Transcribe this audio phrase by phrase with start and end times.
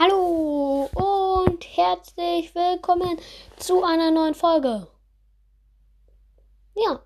[0.00, 3.18] Hallo und herzlich willkommen
[3.56, 4.86] zu einer neuen Folge.
[6.76, 7.02] Ja.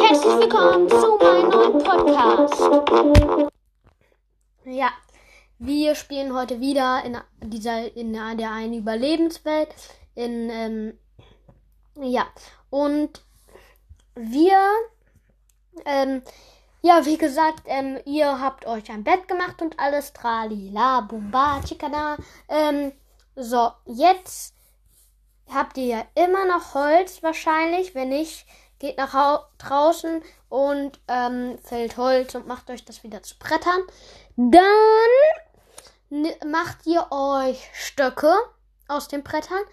[0.00, 2.62] Herzlich willkommen zu meinem neuen Podcast.
[4.64, 4.88] Ja,
[5.58, 9.74] wir spielen heute wieder in dieser in der einen Überlebenswelt
[10.14, 10.98] in ähm,
[12.00, 12.26] ja
[12.70, 13.22] und
[14.14, 14.58] wir
[15.84, 16.22] ähm,
[16.86, 20.12] ja, wie gesagt, ähm, ihr habt euch ein Bett gemacht und alles.
[20.12, 22.16] Tralila, bumba, chikana.
[22.48, 22.92] Ähm,
[23.34, 24.54] so, jetzt
[25.52, 27.96] habt ihr ja immer noch Holz wahrscheinlich.
[27.96, 28.46] Wenn nicht,
[28.78, 33.82] geht nach draußen und ähm, fällt Holz und macht euch das wieder zu Brettern.
[34.36, 34.62] Dann
[36.48, 38.32] macht ihr euch Stöcke
[38.86, 39.64] aus den Brettern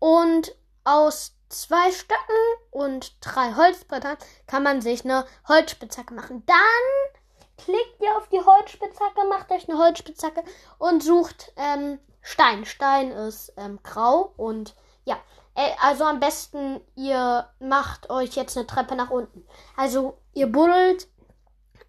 [0.00, 2.36] und aus zwei Stöcken
[2.70, 6.44] und drei Holzbrettern kann man sich eine Holzspitzhacke machen.
[6.46, 7.22] Dann
[7.56, 10.42] klickt ihr auf die Holzspitzhacke, macht euch eine Holzspitzhacke
[10.78, 12.64] und sucht ähm, Stein.
[12.64, 14.74] Stein ist ähm, grau und
[15.04, 15.16] ja,
[15.54, 19.46] äh, also am besten ihr macht euch jetzt eine Treppe nach unten.
[19.76, 21.08] Also ihr buddelt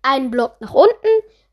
[0.01, 1.07] einen Block nach unten,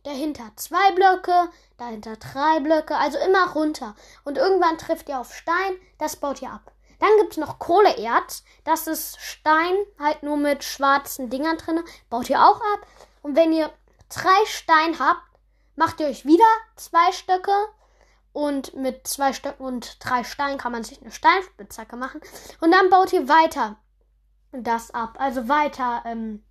[0.05, 3.95] dahinter zwei Blöcke, dahinter drei Blöcke, also immer runter.
[4.25, 6.73] Und irgendwann trifft ihr auf Stein, das baut ihr ab.
[6.99, 8.45] Dann gibt es noch Kohleerz.
[8.65, 11.83] Das ist Stein, halt nur mit schwarzen Dingern drin.
[12.11, 12.87] Baut ihr auch ab.
[13.23, 13.71] Und wenn ihr
[14.09, 15.23] drei Stein habt,
[15.75, 16.45] macht ihr euch wieder
[16.77, 17.53] zwei Stöcke.
[18.33, 22.21] Und mit zwei Stöcken und drei Steinen kann man sich eine Steinspitzhacke machen.
[22.61, 23.77] Und dann baut ihr weiter
[24.53, 25.17] das ab.
[25.19, 26.45] Also weiter ähm,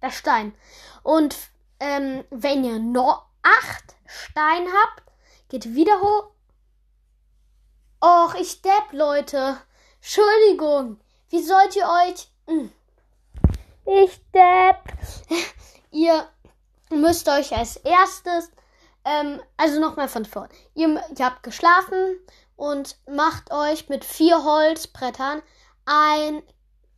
[0.00, 0.54] der Stein.
[1.02, 1.36] Und
[1.80, 5.02] ähm, wenn ihr noch acht Stein habt,
[5.48, 6.30] geht wieder hoch.
[8.00, 9.58] Och, ich depp, Leute.
[10.00, 12.28] Entschuldigung, wie sollt ihr euch.
[12.46, 12.72] Hm.
[13.84, 14.82] Ich depp.
[15.90, 16.28] ihr
[16.90, 18.50] müsst euch als erstes.
[19.04, 20.48] Ähm, also nochmal von vorn.
[20.74, 22.18] Ihr, ihr habt geschlafen
[22.56, 25.42] und macht euch mit vier Holzbrettern
[25.86, 26.42] ein,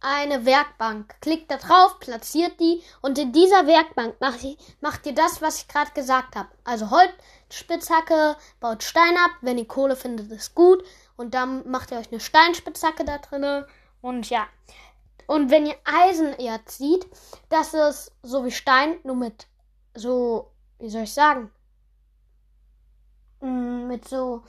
[0.00, 1.14] eine Werkbank.
[1.20, 4.40] Klickt da drauf, platziert die und in dieser Werkbank macht,
[4.80, 6.48] macht ihr das, was ich gerade gesagt habe.
[6.64, 9.32] Also Holzspitzhacke, baut Stein ab.
[9.42, 10.82] Wenn ihr Kohle findet, ist gut.
[11.20, 13.66] Und dann macht ihr euch eine Steinspitzhacke da drinne.
[14.00, 14.46] Und ja.
[15.26, 17.06] Und wenn ihr Eisenerz sieht,
[17.50, 19.46] das ist so wie Stein, nur mit
[19.94, 21.50] so, wie soll ich sagen?
[23.40, 24.44] Mm, mit so,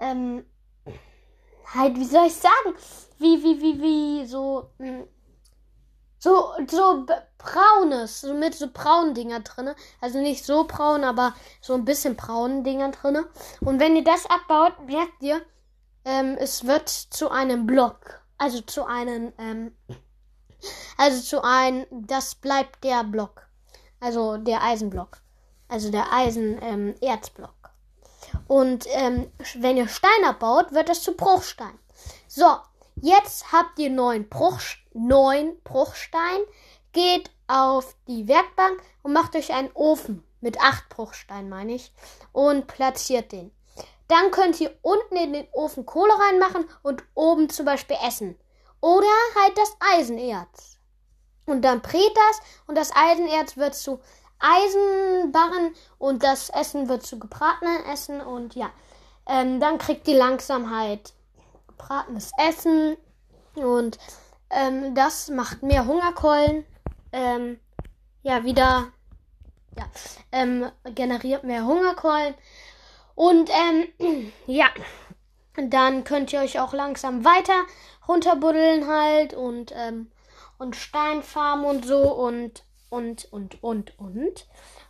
[0.00, 0.46] ähm,
[1.74, 2.76] halt, wie soll ich sagen?
[3.18, 5.02] Wie, wie, wie, wie, so, mm,
[6.20, 7.06] so, so
[7.38, 9.74] braunes, so mit so braunen Dinger drinne.
[10.00, 13.26] Also nicht so braun, aber so ein bisschen braunen Dinger drinne.
[13.62, 15.44] Und wenn ihr das abbaut, merkt ihr,
[16.04, 18.20] ähm, es wird zu einem Block.
[18.36, 19.76] Also zu einem, ähm,
[20.98, 23.46] also zu einem, das bleibt der Block.
[24.00, 25.18] Also der Eisenblock.
[25.68, 27.54] Also der Eisenerzblock.
[28.32, 31.78] Ähm, Und ähm, wenn ihr Stein abbaut, wird das zu Bruchstein.
[32.28, 32.56] So,
[32.96, 34.60] jetzt habt ihr neun, Bruch,
[34.92, 36.40] neun Bruchstein.
[36.92, 41.92] Geht auf die Werkbank und macht euch einen Ofen mit acht Bruchstein, meine ich,
[42.32, 43.50] und platziert den.
[44.08, 48.38] Dann könnt ihr unten in den Ofen Kohle reinmachen und oben zum Beispiel Essen.
[48.80, 49.06] Oder
[49.40, 50.78] halt das Eisenerz.
[51.46, 54.00] Und dann brät das und das Eisenerz wird zu
[54.38, 58.70] Eisenbarren und das Essen wird zu gebratenen Essen und ja.
[59.26, 61.14] Ähm, dann kriegt ihr langsam halt
[61.66, 62.96] gebratenes Essen
[63.54, 63.98] und
[64.50, 66.66] ähm, das macht mehr Hungerkeulen.
[67.12, 67.58] Ähm,
[68.22, 68.88] ja, wieder
[69.76, 69.84] ja,
[70.32, 72.34] ähm, generiert mehr Hungerkeulen
[73.14, 74.68] und ähm, ja,
[75.56, 77.64] dann könnt ihr euch auch langsam weiter
[78.08, 80.10] runterbuddeln halt und, ähm,
[80.58, 84.46] und Steinfarmen und so und, und, und, und, und.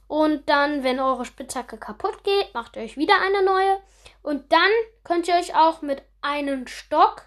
[0.07, 3.81] Und dann, wenn eure Spitzhacke kaputt geht, macht ihr euch wieder eine neue.
[4.23, 4.71] Und dann
[5.03, 7.23] könnt ihr euch auch mit einem Stock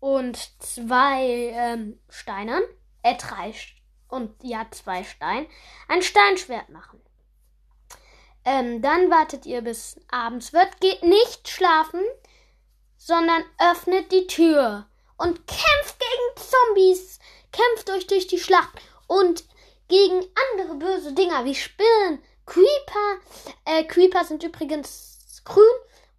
[0.00, 2.62] und zwei ähm, Steinern,
[3.02, 3.54] äh, drei
[4.08, 5.46] und ja, zwei Stein,
[5.88, 7.00] ein Steinschwert machen.
[8.44, 12.00] Ähm, dann wartet ihr bis abends wird, geht nicht schlafen,
[12.96, 17.18] sondern öffnet die Tür und kämpft gegen Zombies,
[17.52, 18.70] kämpft euch durch die Schlacht
[19.06, 19.44] und
[19.88, 23.18] gegen andere böse Dinger wie Spinnen, Creeper.
[23.64, 25.64] Äh, Creeper sind übrigens grün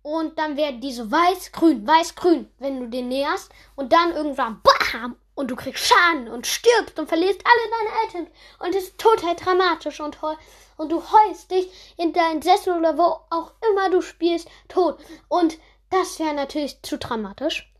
[0.04, 5.16] und dann werden diese weiß-grün, weiß-grün, wenn du den näherst und dann irgendwann BAM!
[5.42, 9.36] Und du kriegst Schaden und stirbst und verlierst alle deine Items und es ist total
[9.36, 10.38] dramatisch und toll
[10.78, 11.68] und du heust dich
[11.98, 15.00] in deinen Sessel oder wo auch immer du spielst tot.
[15.30, 15.58] Und
[15.90, 17.74] das wäre natürlich zu dramatisch.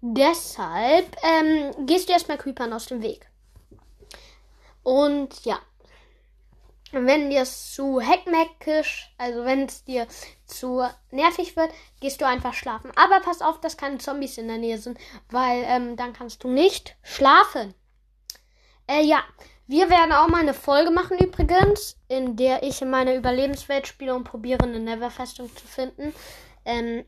[0.00, 3.28] Deshalb ähm, gehst du erstmal Creepern aus dem Weg.
[4.84, 5.58] Und ja,
[6.92, 10.06] wenn dir es zu heckmeckisch, also wenn es dir
[10.46, 11.70] zu nervig wird,
[12.00, 12.90] gehst du einfach schlafen.
[12.96, 14.98] Aber pass auf, dass keine Zombies in der Nähe sind,
[15.30, 17.74] weil ähm, dann kannst du nicht schlafen.
[18.86, 19.22] Äh, ja,
[19.66, 24.14] wir werden auch mal eine Folge machen übrigens, in der ich in meiner Überlebenswelt spiele
[24.14, 26.14] und probiere eine Neverfestung zu finden.
[26.64, 27.04] Ähm,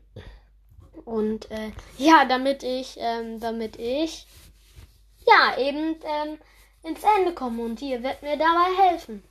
[1.05, 4.27] und äh, ja, damit ich, ähm, damit ich,
[5.25, 6.37] ja, eben ähm,
[6.83, 9.23] ins Ende komme und ihr werdet mir dabei helfen.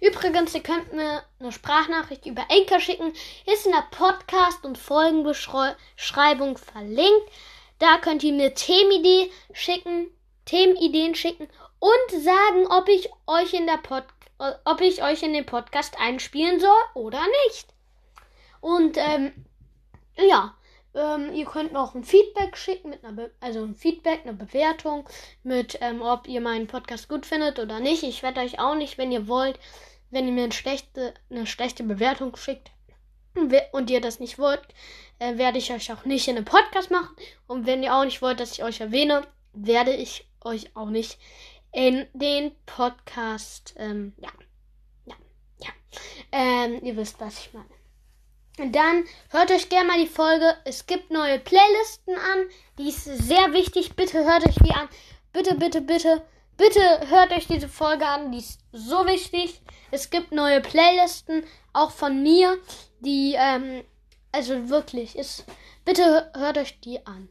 [0.00, 3.12] Übrigens, ihr könnt mir eine Sprachnachricht über Anchor schicken.
[3.46, 7.30] Ist in der Podcast- und Folgenbeschreibung verlinkt.
[7.78, 10.10] Da könnt ihr mir Themenideen schicken,
[10.44, 14.04] Themenideen schicken und sagen, ob ich euch in der Pod
[14.38, 17.68] ob ich euch in den Podcast einspielen soll oder nicht.
[18.60, 19.32] Und ähm,
[20.16, 20.54] ja,
[20.96, 25.08] ähm, ihr könnt noch ein Feedback schicken, mit einer Be also ein Feedback, eine Bewertung,
[25.42, 28.02] mit ähm, ob ihr meinen Podcast gut findet oder nicht.
[28.02, 29.58] Ich werde euch auch nicht, wenn ihr wollt,
[30.10, 32.70] wenn ihr mir eine schlechte, eine schlechte Bewertung schickt
[33.72, 34.66] und ihr das nicht wollt,
[35.18, 37.14] äh, werde ich euch auch nicht in einem Podcast machen.
[37.46, 41.18] Und wenn ihr auch nicht wollt, dass ich euch erwähne, werde ich euch auch nicht
[41.72, 44.30] in den Podcast, ähm, ja,
[45.04, 45.14] ja,
[45.58, 45.68] ja,
[46.32, 47.75] ähm, ihr wisst, was ich meine.
[48.56, 50.56] Dann hört euch gerne mal die Folge.
[50.64, 52.46] Es gibt neue Playlisten an.
[52.78, 53.94] Die ist sehr wichtig.
[53.96, 54.88] Bitte hört euch die an.
[55.32, 56.22] Bitte, bitte, bitte.
[56.56, 58.32] Bitte hört euch diese Folge an.
[58.32, 59.60] Die ist so wichtig.
[59.90, 61.44] Es gibt neue Playlisten,
[61.74, 62.58] auch von mir.
[63.00, 63.84] Die, ähm,
[64.32, 65.44] also wirklich, ist.
[65.84, 67.28] Bitte hört euch die an.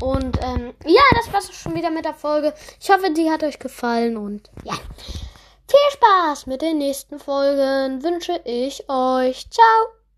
[0.00, 2.54] Und, ähm, ja, das war's schon wieder mit der Folge.
[2.80, 4.74] Ich hoffe, die hat euch gefallen und ja.
[4.74, 9.50] Viel Spaß mit den nächsten Folgen wünsche ich euch.
[9.50, 9.97] Ciao!